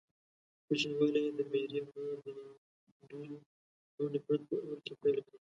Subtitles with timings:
[0.67, 3.37] کوچنيوالی يې د ميرې مور د نادودو
[3.97, 5.35] او نفرت په اور کې پيل کړ.